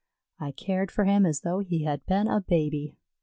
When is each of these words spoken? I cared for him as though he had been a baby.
I 0.39 0.51
cared 0.51 0.89
for 0.89 1.05
him 1.05 1.27
as 1.27 1.41
though 1.41 1.59
he 1.59 1.83
had 1.83 2.03
been 2.07 2.27
a 2.27 2.41
baby. 2.41 2.97